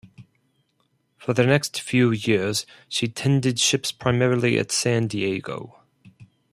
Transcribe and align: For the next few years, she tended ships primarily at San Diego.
For 1.19 1.35
the 1.35 1.45
next 1.45 1.79
few 1.79 2.09
years, 2.09 2.65
she 2.89 3.07
tended 3.07 3.59
ships 3.59 3.91
primarily 3.91 4.57
at 4.57 4.71
San 4.71 5.05
Diego. 5.05 5.77